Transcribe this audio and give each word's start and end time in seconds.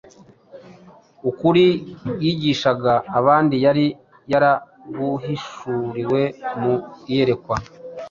Ukuri 1.29 1.65
yigishaga 2.23 2.93
abandi 3.19 3.55
yari 3.65 3.85
yaraguhishuriwe 4.31 6.21
“mu 6.61 6.73
iyerekwa” 7.11 7.55